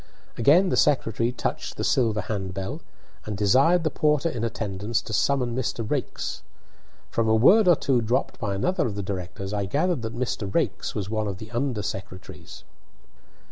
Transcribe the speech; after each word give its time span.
Again 0.35 0.69
the 0.69 0.77
secretary 0.77 1.31
touched 1.31 1.77
the 1.77 1.83
silver 1.83 2.21
handbell, 2.21 2.81
and 3.27 3.37
desired 3.37 3.83
the 3.83 3.91
porter 3.91 4.29
in 4.29 4.43
attendance 4.43 4.99
to 5.03 5.13
summon 5.13 5.55
Mr. 5.55 5.87
Raikes. 5.87 6.41
From 7.11 7.29
a 7.29 7.35
word 7.35 7.67
or 7.67 7.75
two 7.75 8.01
dropped 8.01 8.39
by 8.39 8.55
another 8.55 8.87
of 8.87 8.95
the 8.95 9.03
directors 9.03 9.53
I 9.53 9.65
gathered 9.65 10.01
that 10.01 10.17
Mr. 10.17 10.51
Raikes 10.51 10.95
was 10.95 11.11
one 11.11 11.27
of 11.27 11.37
the 11.37 11.51
under 11.51 11.83
secretaries. 11.83 12.63